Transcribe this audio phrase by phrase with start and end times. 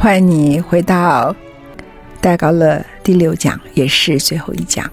[0.00, 1.36] 欢迎你回到
[2.22, 4.90] 戴高乐第六讲，也是最后一讲。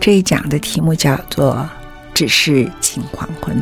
[0.00, 1.56] 这一讲的题目叫做
[2.14, 3.54] 《只是近黄昏》。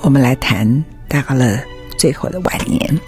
[0.00, 1.56] 我们来谈戴高乐
[1.96, 3.00] 最后的晚年。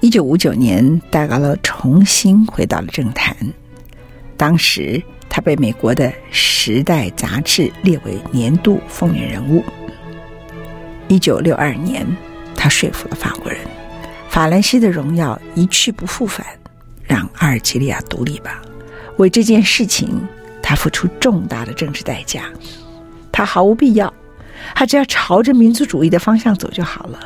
[0.00, 3.34] 一九五九年，戴高乐重新回到了政坛。
[4.36, 9.64] 当时，他被美国的《时代》杂志列为年度风云人物。
[11.08, 12.06] 一九六二年，
[12.54, 13.60] 他说服了法国人。
[14.36, 16.46] 法兰西的荣耀一去不复返，
[17.04, 18.60] 让阿尔及利亚独立吧。
[19.16, 20.20] 为这件事情，
[20.62, 22.42] 他付出重大的政治代价。
[23.32, 24.12] 他毫无必要，
[24.74, 27.18] 他只要朝着民族主义的方向走就好了。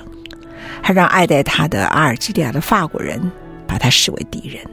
[0.85, 3.21] 他让爱戴他的阿尔及利亚的法国人
[3.67, 4.65] 把他视为敌人。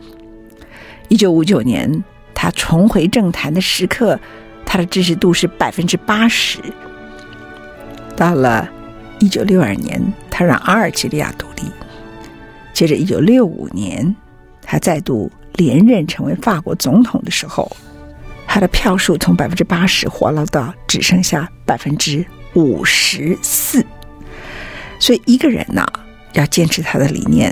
[1.08, 2.04] 一九五九年，
[2.36, 4.20] 他重回政坛的时刻，
[4.64, 6.60] 他的支持度是百分之八十。
[8.16, 8.70] 到了
[9.18, 11.64] 一九六二年，他让阿尔及利亚独立。
[12.78, 14.16] 接着，一九六五年，
[14.62, 17.76] 他再度连任成为法国总统的时候，
[18.46, 23.84] 他的票数从百分之八十滑落到只剩下百分之五十四。
[25.00, 25.88] 所以，一个人呐，
[26.34, 27.52] 要坚持他的理念，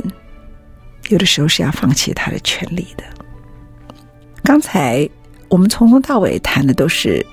[1.10, 3.04] 有的时候是要放弃他的权利的。
[4.44, 5.10] 刚才
[5.50, 7.26] 我们从头到尾谈的都是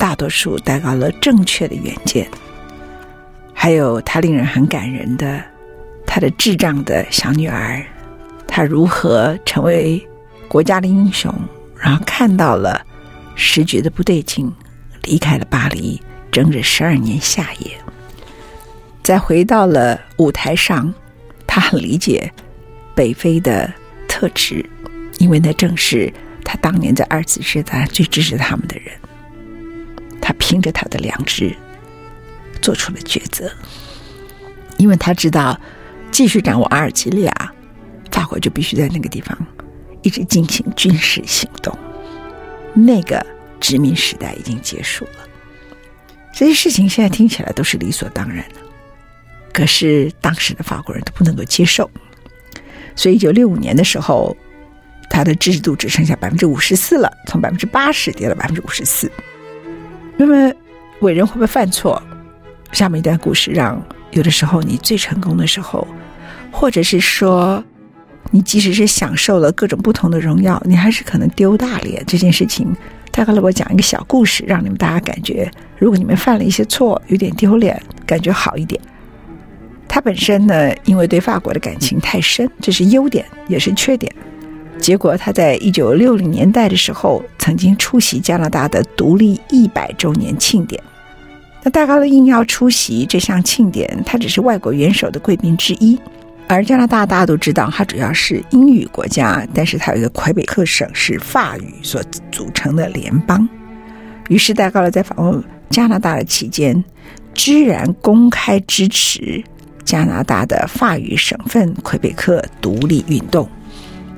[0.00, 2.28] 大多数戴高乐正确的远见，
[3.54, 5.40] 还有他令人很感人的。
[6.12, 7.80] 他的智障的小女儿，
[8.48, 10.04] 她如何成为
[10.48, 11.32] 国家的英雄？
[11.76, 12.84] 然后看到了
[13.36, 14.52] 时局的不对劲，
[15.04, 17.70] 离开了巴黎，整整十二年夏夜。
[19.04, 20.92] 再回到了舞台上，
[21.46, 22.28] 他很理解
[22.92, 23.72] 北非的
[24.08, 24.68] 特质，
[25.18, 26.12] 因为那正是
[26.44, 28.92] 他当年在二次世界大战最支持他们的人。
[30.20, 31.54] 他凭着他的良知
[32.60, 33.48] 做出了抉择，
[34.76, 35.56] 因为他知道。
[36.10, 37.52] 继续掌握阿尔及利亚，
[38.10, 39.36] 法国就必须在那个地方
[40.02, 41.76] 一直进行军事行动。
[42.74, 43.24] 那个
[43.58, 45.28] 殖民时代已经结束了。
[46.32, 48.56] 这些事情现在听起来都是理所当然的，
[49.52, 51.90] 可是当时的法国人都不能够接受。
[52.94, 54.36] 所以，一九六五年的时候，
[55.08, 59.10] 他的支持度只剩下百分之五十四了，从百分之八十跌到百分之五十四。
[60.16, 60.52] 那么，
[61.00, 62.00] 伟人会不会犯错？
[62.72, 65.86] 下面一段故事让有的时候你最成功的时候。
[66.52, 67.62] 或者是说，
[68.32, 72.02] 你即使是享受了各种不同的荣耀，你还是可能丢大脸。
[72.08, 72.74] 这件事情，
[73.12, 78.80] 戴高乐我讲一个小故事，让你们大家感觉，如果你们犯了一些错，有点丢脸，感觉好一点。
[79.86, 84.12] 他本身呢，因为对法国的感情太深，这是优点，也是缺点。
[84.80, 90.82] 结果他在一九六零年代的时候，曾经出席加拿大的独立一百周年庆典。
[91.62, 95.98] 那戴高乐应邀出席这项庆典，他只是外国元首的贵宾之一。
[96.48, 103.48] 而加拿大大家都知道，它主要是英语国家，但是它有一个魁北克省是法语所组成的联邦。
[104.28, 106.84] 于是戴高乐在访问加拿大的期间，
[107.34, 109.40] 居然公开支持
[109.84, 113.48] 加拿大的法语省份魁北克独立运动，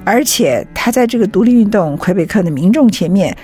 [0.04, 3.36] 而且他在这个独立运动魁北克的民众前面，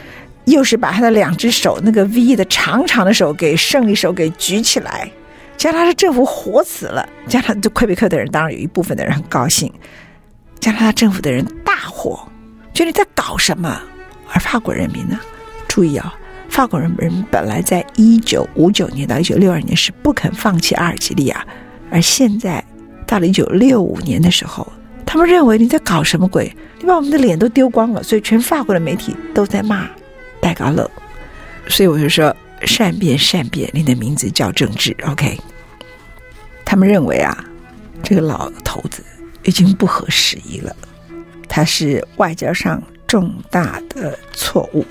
[0.50, 5.10] 又是把他的两只手那个 V 的长长的手给胜利手给举起来。
[5.56, 9.72] 加拿大政府活死了，加拿大魁北克的人当然有一部分的人很高兴，
[10.60, 12.28] 加拿大政府的人大火，
[12.72, 13.80] 觉得你在搞什么？
[14.32, 15.18] 而法国人民呢？
[15.66, 16.14] 注意啊，
[16.48, 21.44] 法国人民本来在一九五九年到一九六二年是不肯放弃阿尔及利亚，
[21.90, 22.64] 而现在
[23.06, 24.70] 到了一九六五年的时候，
[25.04, 26.54] 他们认为你在搞什么鬼？
[26.78, 29.88] 你把我们的脸都丢光了，所以全法国的媒体都在骂
[30.40, 30.90] 戴高乐，
[31.68, 32.34] 所以我就说。
[32.66, 35.38] 善变，善变，你的名字叫政治，OK？
[36.64, 37.44] 他们认为啊，
[38.02, 39.00] 这个老头子
[39.44, 40.74] 已经不合时宜了，
[41.48, 44.84] 他是外交上重大的错误。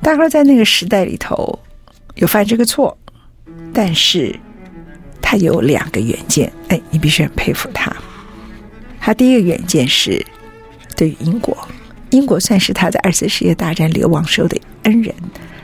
[0.00, 1.58] 大概在那个时代里头
[2.14, 2.96] 有犯这个错，
[3.74, 4.34] 但是
[5.20, 7.94] 他有两个远见，哎，你必须很佩服他。
[8.98, 10.24] 他第一个远见是
[10.96, 11.54] 对于英国，
[12.12, 15.14] 英国算是他在二次世界大战流亡时候的恩人。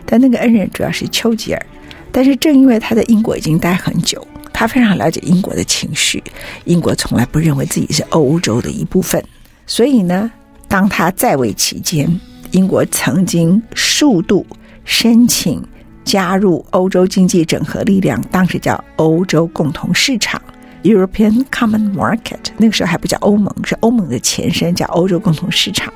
[0.04, 1.66] 但那个恩人主要是丘吉尔。
[2.10, 6.22] 但是正因为他在英国已经待很久，他非常了解英国的情绪。
[6.64, 9.22] 英国从来不认为自己是欧洲的一部分，
[9.66, 10.30] 所以呢，
[10.66, 12.18] 当他在位期间，
[12.52, 14.46] 英国曾经数度
[14.86, 15.62] 申请
[16.02, 20.40] 加入欧洲经济整合力量，当时叫欧洲共同市场
[20.82, 25.92] （European Common Market），那个时候还不叫欧盟，是欧盟的前身，叫欧洲共同市场。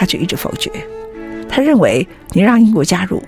[0.00, 0.70] 他就一直否决，
[1.46, 3.22] 他认为你让英国加入。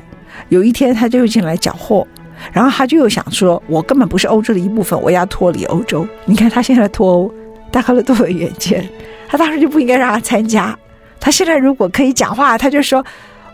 [0.49, 2.07] 有一天，他就又进来搅和，
[2.51, 7.35] 然后他就又想说：“我根本不是欧洲的一部分，我要脱离欧洲。”你看他现在脱欧，
[7.71, 8.89] 戴高乐多有远见，
[9.29, 10.75] 他当时就不应该让他参加。
[11.21, 13.05] 他现在如果可以讲话，他就说：“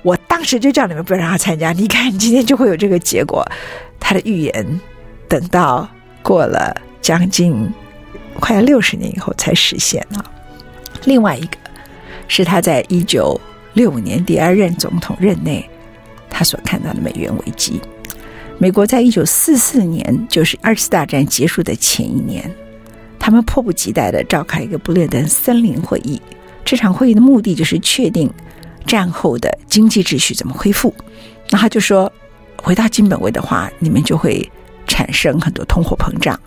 [0.05, 3.45] 我当时就叫你们不要让他参加。”你看你，今天就会有这个结果。
[3.99, 4.81] 他的预言
[5.27, 5.89] 等到
[6.23, 6.73] 过了
[7.03, 7.69] 将近
[8.39, 10.25] 快要六十年以后才实现了。
[11.05, 11.57] 另外一个
[12.29, 13.39] 是他在一九
[13.73, 15.69] 六五年第二任总统任内。
[16.31, 17.81] 他所看到的美元危机，
[18.59, 22.49] 美国在一九四四年，就是二次大战结束的前一年，
[23.19, 26.21] 他们迫不及待地召开一个布列顿森林会议。
[26.65, 28.31] 这场会议的目的就是确定
[28.87, 30.95] 战后的经济秩序怎么恢复。
[31.51, 32.13] 那他就说，
[32.63, 34.49] 回到金本位的话，你们就会
[34.87, 36.39] 产生很多通货膨胀。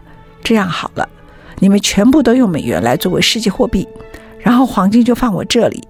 [0.44, 1.10] 这样好了，
[1.58, 3.86] 你们全部都用美元来作为世界货币，
[4.42, 5.82] 然后黄金就放我这里。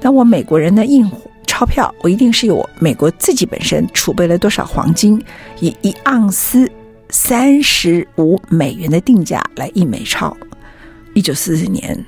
[0.00, 1.10] 那我美国人的印
[1.46, 5.22] 钞票，我一定是有美国自己本身储备了多少黄金，
[5.60, 6.70] 以一盎司
[7.10, 10.36] 三十五美元的定价来印美钞。
[11.14, 12.04] 一九四四年，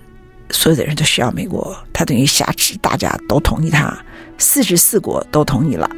[0.50, 3.96] 所有的人都需要美国，他等于挟持大家都同意他，
[4.36, 5.88] 四十四国都同意了。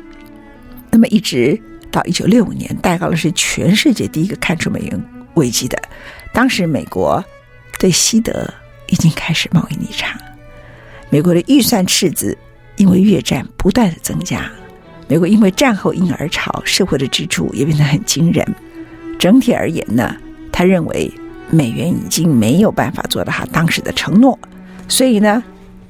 [0.91, 1.59] 那么一直
[1.91, 5.79] 到一九六五年，戴高乐是全世界第一个看出美元危机的。
[6.33, 7.25] 当时美国
[7.79, 8.47] 对西德
[8.89, 10.19] 已经开始贸易逆差，
[11.11, 12.37] 美国的预算赤字。
[12.77, 14.49] 因为越战不断的增加，
[15.09, 18.47] 美国因为战后婴儿潮，社会的支出也变得很惊人。
[19.19, 20.15] 整体而言呢，
[20.53, 21.13] 他认为
[21.51, 24.39] 美元已经没有办法做到他当时的承诺，
[24.87, 25.43] 所以呢，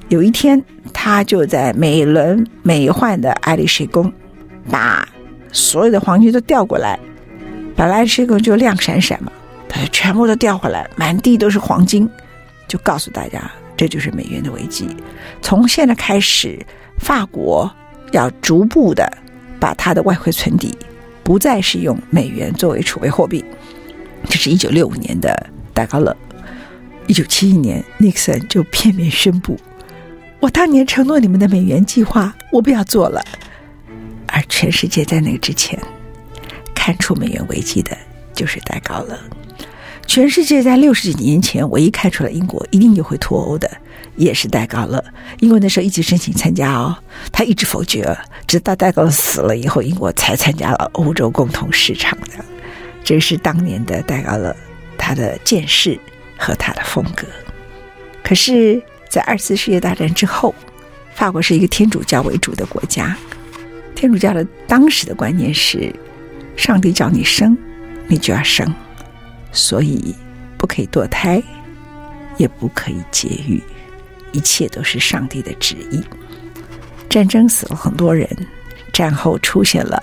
[0.09, 4.11] 有一天他就在美轮美奂的爱丽舍宫，
[4.71, 5.07] 把
[5.53, 6.99] 所有的黄金都调过来，
[7.77, 9.31] 本来爱丽舍宫就亮闪闪嘛，
[9.69, 12.09] 他就全部都调回来，满地都是黄金，
[12.69, 13.51] 就告诉大家。
[13.77, 14.89] 这就是美元的危机。
[15.41, 16.59] 从现在开始，
[16.99, 17.73] 法国
[18.11, 19.09] 要逐步的
[19.61, 20.77] 把它的外汇存底
[21.23, 23.45] 不再是用美元作为储备货币。
[24.29, 26.17] 这是一九六五年的戴高乐，
[27.07, 29.57] 一九七一年尼克森就片面宣布
[30.41, 33.25] ：“我当年承诺你们的美元计划，我不要做了。”
[34.27, 35.79] 而全世界在那个之前
[36.75, 37.97] 看出美元危机的，
[38.35, 39.17] 就是戴高乐。
[40.09, 43.71] 全世界在六十几年前唯一看出来英国一定就会脱欧的，
[44.17, 45.05] 也是戴高乐。
[45.41, 46.97] 英国那时候一直申请参加哦，
[47.31, 48.17] 他一直否决，
[48.47, 52.43] 直到戴高乐死了以后，英国才参加了欧洲共同市场的。
[53.05, 54.57] 这是当年的戴高乐，
[54.97, 56.01] 他的见识
[56.39, 57.27] 和他的风格。
[58.25, 60.55] 可是，在二次世界大战之后，
[61.15, 63.15] 法国是一个天主教为主的国家，
[63.95, 65.95] 天主教的当时的观念是：
[66.57, 67.57] 上帝叫你生，
[68.07, 68.75] 你就要生。
[69.53, 70.15] 所以，
[70.57, 71.43] 不可以堕胎，
[72.37, 73.63] 也不可以节育，
[74.33, 76.03] 一切都是上帝的旨意。
[77.09, 78.29] 战争死了很多人，
[78.93, 79.99] 战后出现了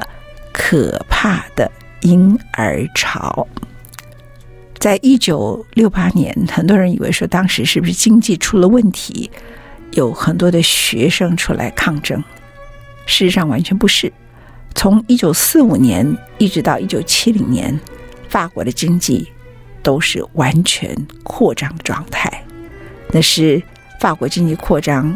[0.51, 3.47] 可怕的婴儿潮。
[4.79, 9.29] 在一九六八年，很多人以为说当时是不是经济出了问题，
[9.91, 12.19] 有很多的学生出来抗争。
[13.05, 14.11] 事实上，完全不是。
[14.73, 16.05] 从一九四五年
[16.37, 17.79] 一直到一九七零年，
[18.27, 19.31] 法国的经济。
[19.85, 22.43] 都是完全扩张的状态，
[23.11, 23.61] 那是
[23.99, 25.15] 法国经济扩张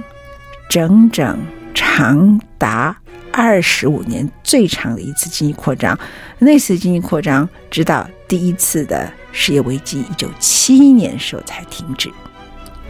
[0.69, 1.39] 整整
[1.73, 2.95] 长达
[3.33, 5.97] 二十五年最长的一次经济扩张。
[6.37, 12.11] 那次经济扩张直到第一次的失业危机一九七一年时候才停止。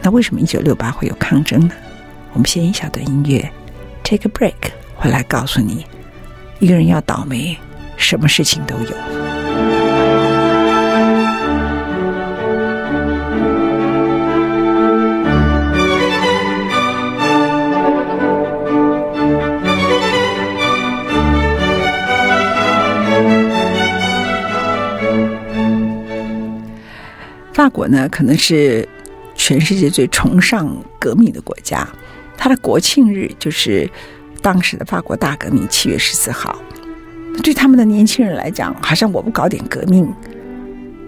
[0.02, 1.72] 那为什么一九六八会有抗争呢？
[2.34, 3.50] 我们先一小段音乐
[4.04, 5.86] ，take a break，回来告诉你，
[6.58, 7.56] 一个人要倒霉，
[7.96, 9.39] 什么事情都有。
[27.60, 28.88] 法国呢，可能是
[29.34, 31.86] 全世界最崇尚革命的国家。
[32.34, 33.86] 它的国庆日就是
[34.40, 36.58] 当时的法国大革命，七月十四号。
[37.42, 40.10] 对他们的年轻人来讲，好像我不搞点革命，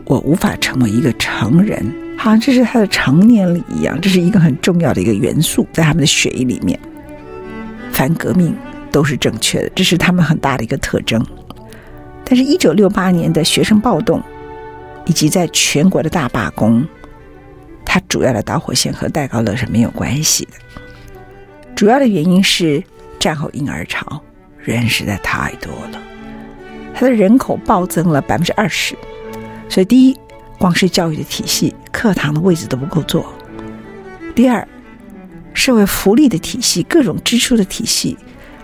[0.04, 3.98] 我无法成为一个成人，好像这是他的成年礼一样。
[3.98, 6.78] 这是一个很重要的一个元素，在他们的血液里面。
[7.92, 8.54] 反革命
[8.90, 11.24] 都是正确的，这是他们很大的一个特征。
[12.26, 14.22] 但是，一九六八年的学生暴动，
[15.06, 16.86] 以及在全国的大罢工，
[17.84, 20.52] 它主要的导火线和戴高乐是没有关系的。
[21.74, 22.82] 主要的原因是
[23.18, 24.22] 战后婴儿潮，
[24.58, 25.98] 人实在太多了，
[26.94, 28.94] 他的人口暴增了百分之二十。
[29.68, 30.16] 所以，第一，
[30.58, 33.22] 光是教育的体系，课堂的位置都不够坐；
[34.34, 34.66] 第二，
[35.54, 38.16] 社会福利的体系，各种支出的体系，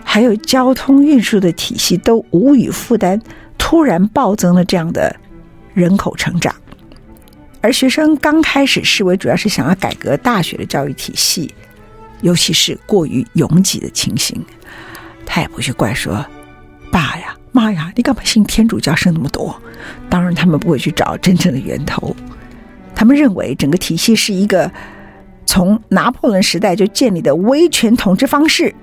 [0.03, 3.19] 还有交通运输的体系，都无以负担。
[3.57, 5.15] 突然暴增了这样的
[5.79, 6.53] 人口成长，
[7.61, 11.49] 而学生刚开始示威，主要是想要改革大学的教育体系，
[12.21, 14.43] 尤其是过于拥挤的情形。
[15.25, 16.25] 他也不去怪说
[16.91, 19.55] ：“爸呀妈呀，你干嘛信天主教生那么多？”
[20.09, 22.15] 当然，他们不会去找真正的源头。
[22.93, 24.69] 他们认为整个体系是一个
[25.45, 28.75] 从拿破仑时代就建立的威权统治方式，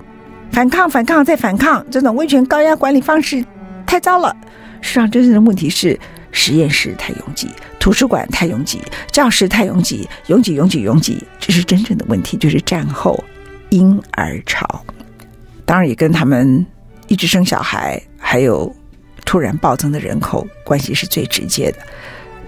[0.51, 3.45] 反抗、反抗再反抗，这种威权高压管理方式
[3.85, 4.35] 太糟了。
[4.81, 5.99] 实际上，真正的问题是
[6.31, 8.81] 实验室太拥挤，图书馆太拥挤，
[9.11, 13.23] 教室太拥挤，拥挤、拥挤、拥挤，这是真正的问题，就是战后
[13.69, 14.85] 婴儿潮。
[15.65, 16.65] 当然，也跟他们
[17.07, 18.73] 一直生小孩，还有
[19.25, 21.77] 突然暴增的人口关系是最直接的。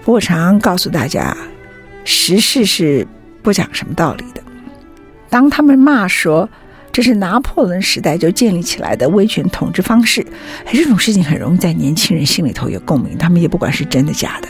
[0.04, 1.36] 我常告诉大家，
[2.04, 3.06] 时事是
[3.42, 4.42] 不讲什么道理的。
[5.28, 6.48] 当他们骂说，
[6.92, 10.26] 这是拿破仑时代就建立起来的威权统治方式，
[10.64, 14.48] 哎，这种事情很容易在年轻人心里头有共鸣，他们也不管是真的假的。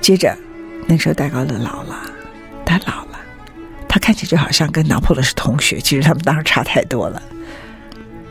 [0.00, 0.36] 接着，
[0.86, 2.00] 那时候戴高乐老了，
[2.64, 3.18] 他老了，
[3.88, 7.20] 他看起来就好像跟拿破仑是同学，其实他们当时差太多了。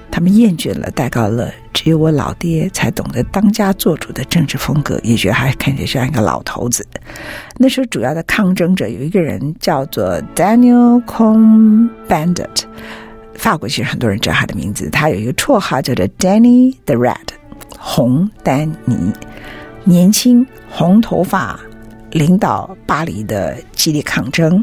[0.09, 6.83] 他们厌倦了戴高乐，只有我老爹才懂得当家做主的政治风格，也觉得还看起来像一个老头子。
[7.57, 12.65] 那时候主要的抗争者有一个人叫做 Daniel c o m b a n d i t。
[13.37, 17.15] 法国其实很多人知道他的名字，他有一个绰号叫做 Danny the Red，
[17.77, 19.13] 红丹尼，
[19.85, 21.57] 年轻红头发，
[22.11, 24.61] 领导巴黎的激烈抗争，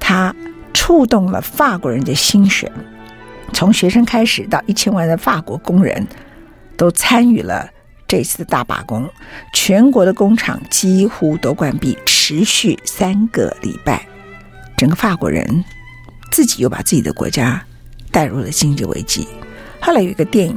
[0.00, 0.34] 他
[0.72, 2.72] 触动了法国人的心弦，
[3.52, 6.06] 从学生开始到一千万的法国工人
[6.78, 7.68] 都参与了
[8.08, 9.06] 这次的大罢工，
[9.52, 14.06] 全国的工厂几乎都关闭，持续三个礼拜，
[14.78, 15.64] 整个法国人
[16.30, 17.62] 自己又把自己的国家。
[18.14, 19.26] 带入了经济危机。
[19.80, 20.56] 后来有一个电影，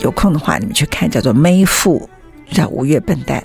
[0.00, 2.08] 有空的话你们去看，叫做《妹夫》，
[2.54, 3.40] 叫《五月笨蛋》。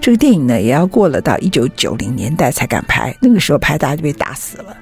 [0.00, 4.76] 这个电影呢，也要过了到一九九零年代才敢拍，那个时候拍大家就被打死了。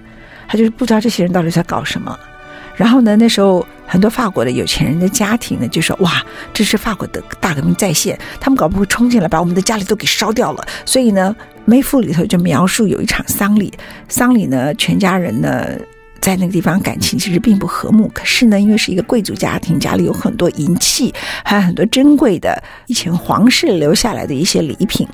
[0.46, 2.16] 他就是不知道这些人到底在搞什么。
[2.76, 13.72] 然后呢，那时候很多法国的有钱人的家庭呢，就说：“哇，这是法国的大革命再现，他们搞不会冲进来把我们的家里都给烧掉了。”所以呢，《妹夫》里头就描述有一场丧礼，
[14.08, 15.66] 丧礼呢，全家人呢。
[16.22, 18.08] 在那个地方，感情其实并不和睦。
[18.14, 21.12] 可是呢，因为是一个贵族家庭，家里有很多银器，
[21.44, 25.06] 还有很多珍贵的以前皇室留下来的一些礼品。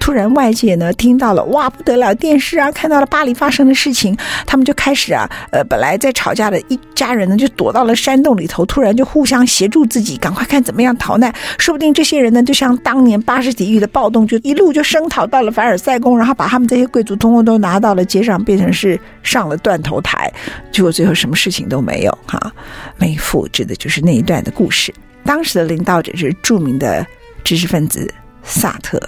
[0.00, 2.14] 突然，外界呢听到了，哇，不得了！
[2.14, 4.16] 电视啊，看到了巴黎发生的事情，
[4.46, 11.30] 他们就开始啊，呃，本来在吵架的一家人呢，就躲到了山洞里头，突然就互相协助自己，赶快看怎么样逃难。
[11.58, 20.32] 说不定这些人呢，就像当年巴士底狱的暴动，就一路就声讨到了凡尔赛宫，然后把他们这些贵族通通都拿到了街上，变成是上了断头台。
[20.72, 22.52] 结果最后什么事情都没有哈，
[22.98, 24.92] 妹夫指的就是那一段的故事。
[25.24, 27.06] 当时的领导者是著名的
[27.42, 29.00] 知识分子萨特，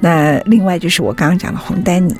[0.00, 2.14] 那另外就是我刚刚讲的红丹尼，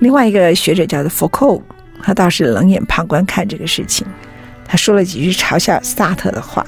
[0.00, 1.62] 另外一个学者叫做福寇，
[2.02, 4.06] 他倒是冷眼旁观看这个事情，
[4.66, 6.66] 他说了几句嘲笑萨特的话。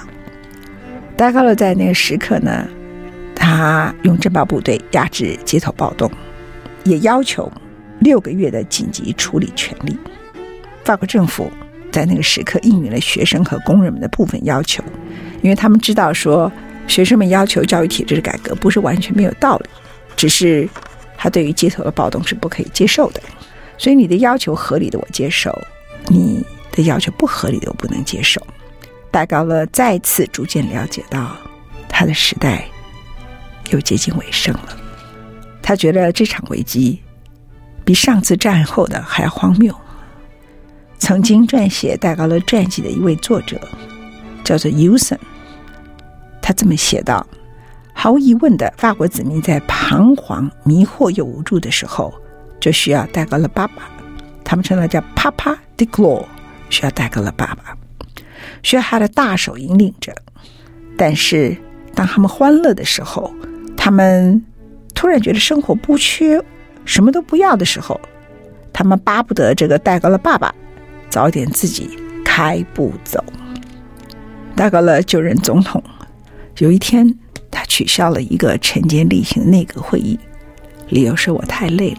[1.17, 2.69] 戴高乐在那个时刻呢，
[3.35, 6.11] 他用政报部队压制街头暴动，
[6.85, 7.51] 也要求
[8.01, 9.97] 六个月的紧急处理权利。
[10.87, 11.51] 法国政府
[11.91, 14.85] 在那个时刻应允了学生和工人们的部分要求，
[15.43, 16.51] 因为他们知道说
[16.87, 19.69] 学生们要求教育体制的改革不是完全没有道理，
[20.17, 20.69] 只是
[21.19, 23.21] 他对于街头的暴动是不可以接受的。
[23.77, 25.53] 所以你的要求合理的我接受，
[26.07, 26.41] 你
[26.71, 28.41] 的要求不合理的我不能接受。
[29.11, 31.37] 戴高乐再次逐渐了解到
[31.89, 32.65] 他的时代
[33.71, 34.77] 又接近尾声了，
[35.61, 37.03] 他觉得这场危机
[37.85, 39.75] 比上次战后的还要荒谬。
[40.99, 43.61] 曾经撰写戴高乐传记的一位作者，
[44.43, 45.19] 叫做 Uson，，
[46.41, 47.27] 他这么写道
[47.93, 52.13] ：“毫无疑问的，法国子民在彷徨、迷惑又无助的时候，
[52.59, 53.89] 就需要戴高乐爸爸。
[54.43, 56.25] 他们称他叫 Papa Duclos，
[56.71, 57.77] 需要戴高乐爸爸，
[58.63, 60.15] 需要他的大手引领着。
[60.97, 61.57] 但是，
[61.95, 63.33] 当他们欢乐的时候，
[63.77, 64.43] 他们
[64.95, 66.43] 突然觉得生活不缺，
[66.85, 68.01] 什么都不要的时候，
[68.73, 70.55] 他们巴不得这个戴高乐爸爸。”
[71.09, 73.25] 早点自己开步走。
[74.55, 75.83] 戴高乐就任总统。
[76.59, 77.15] 有一天，
[77.51, 80.19] 他取消了一个晨间例行的内阁会议，
[80.89, 81.99] 理由是我太累了。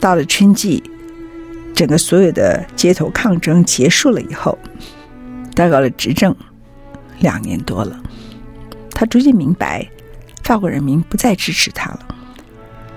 [0.00, 0.82] 到了春季，
[1.74, 4.58] 整个所有的街头抗争结束了以后，
[5.54, 6.34] 戴高乐执政
[7.20, 8.02] 两年多了，
[8.90, 9.86] 他逐渐明白，
[10.42, 12.06] 法国人民不再支持他了。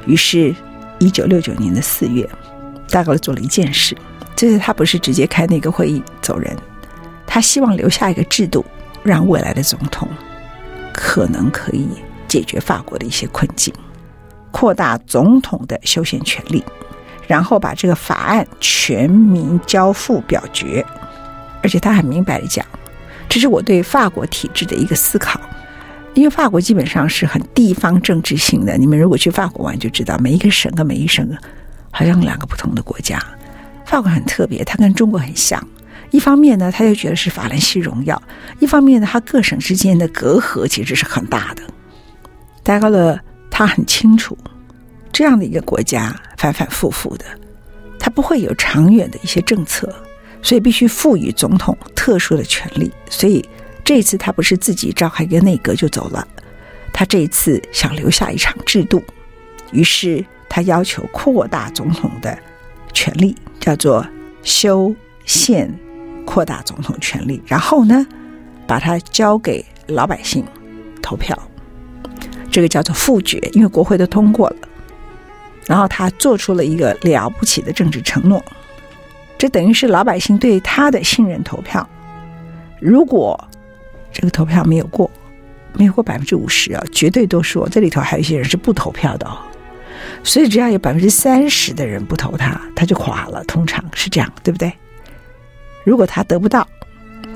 [0.05, 0.55] 于是，
[0.99, 2.27] 一九六九年的四月，
[2.89, 3.95] 戴高乐做了一件事，
[4.37, 6.55] 就是他不是直接开那个会议走人，
[7.25, 8.63] 他希望留下一个制度，
[9.03, 10.07] 让未来的总统。
[10.93, 11.87] 可能可以
[12.27, 13.73] 解决法国的一些困境，
[14.49, 16.63] 扩大总统的修宪权力，
[17.27, 20.83] 然后把这个法案全民交付表决。
[21.61, 22.65] 而且他很明白的讲，
[23.29, 25.39] 这是我对法国体制的一个思考。
[26.15, 31.29] 因为法国基本上是很地方政治性的，你们如果去法国玩就知道，每一个省跟每一省
[31.91, 33.23] 好像两个不同的国家。
[33.87, 35.65] 法国很特别，它跟中国很像。
[36.11, 38.15] 一方面呢，他就觉得是法兰西荣耀；
[38.59, 41.63] 一方面呢，他各省之间的隔阂其实是很大的。
[42.63, 43.17] 戴高乐
[43.49, 44.37] 他很清楚，
[45.11, 47.25] 这样的一个国家反反复复的，
[47.97, 49.93] 他不会有长远的一些政策，
[50.41, 52.91] 所以必须赋予总统特殊的权力。
[53.09, 53.43] 所以
[53.83, 56.27] 这一次他不是自己召开一个内阁就走了，
[56.93, 59.01] 他这一次想留下一场制度，
[59.71, 62.37] 于是他要求扩大总统的
[62.97, 64.03] 权力，叫做
[64.41, 65.71] 修宪。
[66.25, 68.05] 扩大总统权力，然后呢，
[68.67, 70.43] 把它交给老百姓
[71.01, 71.33] 投票，
[72.51, 74.55] 这个叫做复决，因为国会都通过了。
[75.65, 78.43] 然后他做出了一个了不起的政治承诺，
[79.37, 81.87] 这等于是老百姓对他的信任投票。
[82.81, 83.41] 如果
[84.11, 85.09] 这个投票没有过，
[85.75, 89.37] 没有过百分之五十啊，绝对多数，这里头还有一些人是不投票的哦。
[90.23, 93.43] 所以只要有百分之三十的人不投他，他就垮了。
[93.45, 94.71] 通常是这样，对不对？
[95.83, 96.67] 如果他得不到，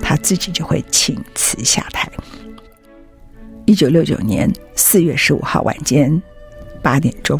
[0.02, 2.10] 他自己就会请辞下台。
[3.66, 6.22] 一九六九年四月十五号晚间
[6.82, 7.40] 八点钟，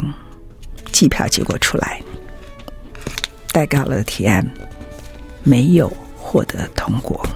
[0.90, 2.00] 计票结果出来，
[3.52, 4.48] 戴高乐的提案
[5.42, 7.26] 没有获得通过。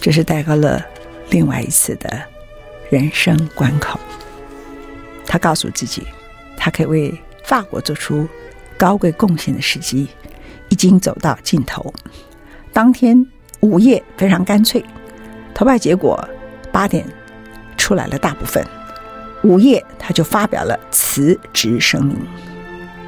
[0.00, 0.82] 这是戴高乐
[1.28, 2.20] 另外一次的
[2.90, 4.00] 人生关口。
[5.30, 6.02] 他告诉自己，
[6.56, 7.14] 他可以为
[7.44, 8.26] 法国做出
[8.76, 10.08] 高贵贡献的时机。
[10.72, 11.92] 已经走到尽头。
[12.72, 13.26] 当天
[13.58, 14.80] 午夜非常干脆，
[15.52, 16.16] 投票结果
[16.70, 17.04] 八点
[17.76, 18.64] 出来了，大部分
[19.42, 22.16] 午夜他就发表了辞职声明。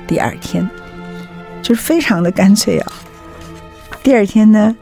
[0.09, 0.69] 第二天
[1.63, 2.93] 就是非常的干脆啊。
[4.03, 4.77] 第二天呢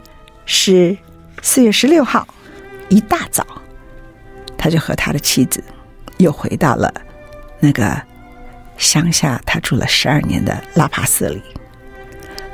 [0.47, 0.97] 是
[1.43, 2.27] 四月十六号
[2.89, 3.45] 一大早，
[4.57, 5.63] 他就和他的妻子
[6.17, 6.91] 又回到了
[7.61, 8.01] 那个
[8.77, 11.41] 乡下，他住了十二年的拉帕斯里。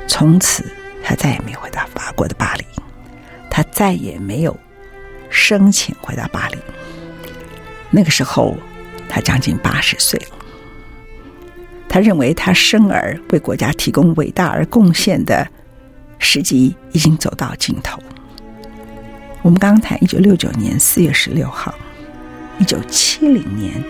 [0.06, 0.64] 从此，
[1.02, 2.64] 他再也没回到法国的巴黎，
[3.50, 4.56] 他再也没有
[5.30, 6.58] 申请回到巴黎。
[7.90, 8.56] 那个时候，
[9.08, 10.36] 他将近八十岁了。
[11.88, 15.48] 他认为，他生而为国家提供伟大而贡献的
[16.18, 17.98] 时机已经走到尽头。
[19.40, 21.74] 我们刚刚谈一九六九年四月十六号，
[22.58, 23.82] 一九七零年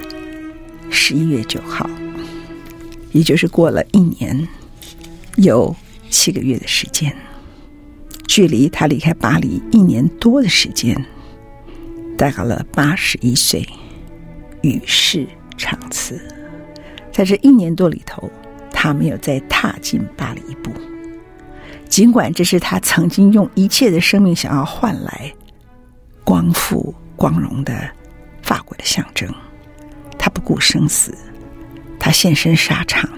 [0.90, 1.88] 十一月九号，
[3.12, 4.48] 也就是过了一年，
[5.37, 5.74] 有。
[6.11, 7.14] 七个月的时间，
[8.27, 10.96] 距离他离开巴黎一年多的时间，
[12.16, 13.62] 大概了八十一岁，
[14.62, 15.27] 与世
[15.59, 16.18] 长辞。
[17.12, 18.31] 在这一年多里头，
[18.70, 20.72] 他没有再踏进巴黎一步。
[21.90, 25.31] 尽管这是他曾经用一切的生命想要换来
[26.24, 27.87] 光复光荣的
[28.40, 29.31] 法国的象征，
[30.18, 31.16] 他不顾生死，
[31.98, 33.09] 他现身沙场，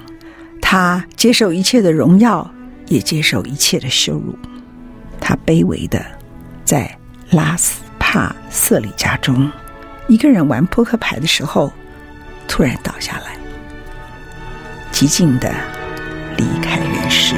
[0.61, 2.49] 他接受一切的荣耀。
[2.87, 4.37] 也接受一切的羞辱，
[5.21, 6.05] 他卑微的
[6.65, 6.93] 在
[7.31, 9.49] 拉斯帕瑟里家中
[10.09, 11.73] 一个人玩扑克牌的时候，
[12.49, 13.37] 突然倒下来，
[14.91, 15.55] 寂静的
[16.37, 17.37] 离开人世。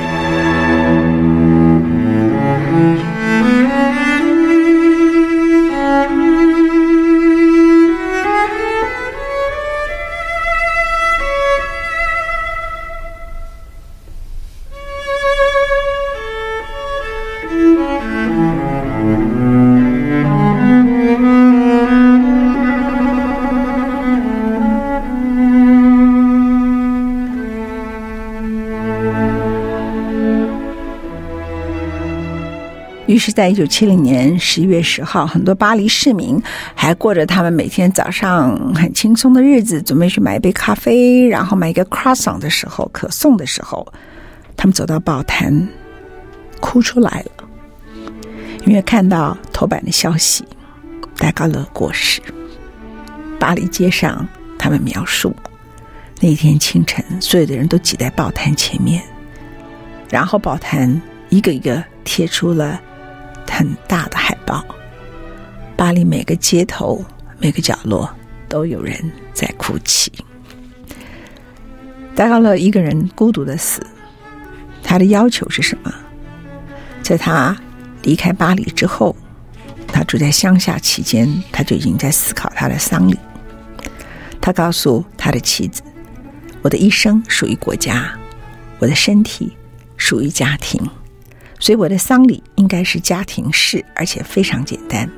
[33.24, 36.42] 是，在一九七零年十一月十号，很多巴黎市民
[36.74, 43.86] 还过着他们每天早上很轻松的日子，准备去买一杯咖啡，然后买一个 croissant 的时候，可颂的时候，
[44.56, 45.68] 他们走到报摊，
[46.58, 47.44] 哭出来了，
[48.66, 50.44] 因为看到头版的消息，
[51.16, 52.20] 戴高乐过世。
[53.38, 54.26] 巴黎街上，
[54.58, 55.32] 他们描述
[56.18, 59.00] 那一天清晨，所有的人都挤在报摊前面，
[60.10, 62.80] 然后报摊一个一个贴出了
[63.50, 64.64] 很大的海报。
[65.76, 67.04] 巴黎每个街头、
[67.38, 68.10] 每个角落
[68.48, 68.96] 都有人
[69.32, 70.10] 在哭泣。
[72.14, 73.86] 戴高乐一个人孤独的死，
[74.82, 75.92] 他的要求是什么？
[77.02, 77.56] 在他
[78.02, 79.14] 离开巴黎之后，
[79.86, 83.18] 他住在乡下期间，他就已经在思考他的丧礼。
[84.40, 85.82] 他告诉他的妻子
[86.62, 88.12] ：“我的一生属于国家，
[88.78, 89.56] 我的身体
[89.96, 90.80] 属于家庭，
[91.62, 95.08] 所以我的丧礼应该是家庭式，而且非常简单。”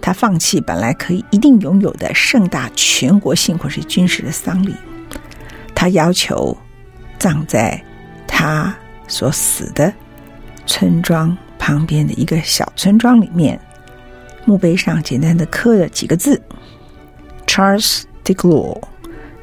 [0.00, 4.74] 他放弃本来可以一定拥有的盛大全国性或是军事的丧礼，
[5.74, 6.56] 他要求
[7.18, 7.78] 葬在
[8.26, 8.74] 他
[9.06, 9.92] 所死的。
[10.64, 13.60] 村庄旁边的一个小村庄里面，
[14.46, 16.40] 墓碑上简单的刻了几个字
[17.46, 18.80] ：Charles Decloux，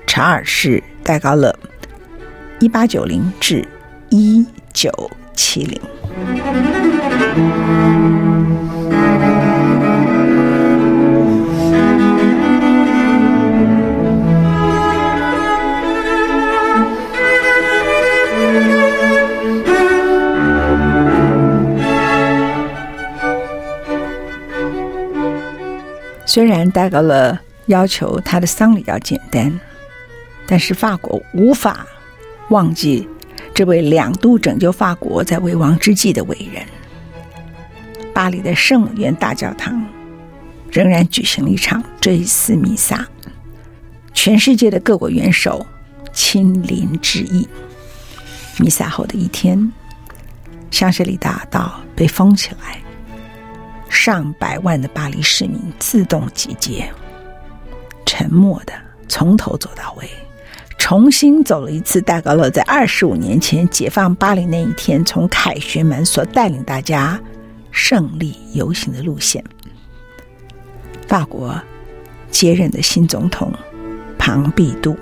[0.08, 1.56] 查尔士·戴高乐，
[2.60, 3.68] 一八九零至
[4.10, 5.80] 一九七零。
[26.26, 29.60] 虽然戴高乐要求他的丧礼要简单，
[30.48, 31.86] 但是法国无法
[32.50, 33.08] 忘记
[33.54, 36.66] 这位两度拯救法国在危亡之际的伟人。
[38.14, 39.84] 巴黎的圣母院大教堂
[40.72, 43.08] 仍然举行了一场追思弥撒，
[44.14, 45.66] 全世界的各国元首
[46.12, 47.48] 亲临致意。
[48.60, 49.72] 弥撒后的一天，
[50.70, 52.80] 香榭丽大道被封起来。
[53.90, 56.92] 上百万的巴黎市民自动集结，
[58.06, 58.74] 沉默的
[59.08, 60.10] 从头走到尾，
[60.84, 67.18] 重新走了一次戴高乐在二十五年前解放巴黎那一天从凯旋门所带领大家
[67.72, 69.42] 胜利游行的路线。
[71.08, 71.58] 法国
[72.30, 73.50] 接任的新总统
[74.18, 74.94] 庞毕杜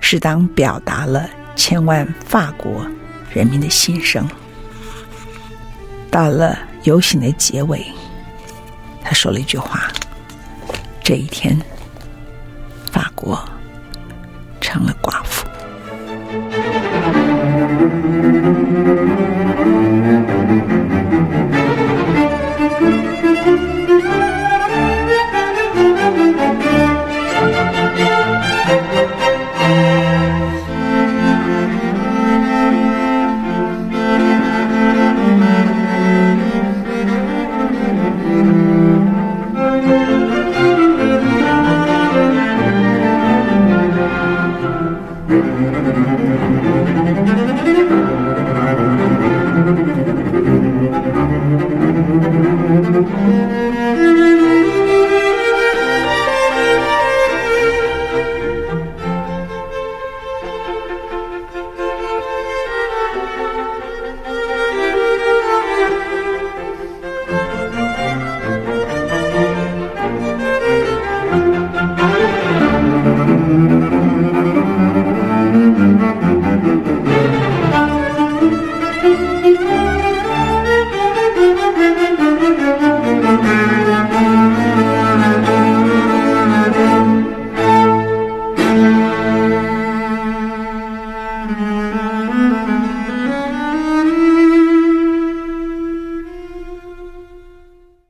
[0.00, 2.86] 适当表达了千万法国
[3.30, 4.26] 人民的心声。
[6.10, 6.58] 到了。
[6.84, 7.84] 游行的结尾，
[9.02, 9.90] 他说了一句话
[11.02, 11.60] ：“这一天，
[12.92, 13.36] 法国
[14.76, 15.35] 成了寡妇。”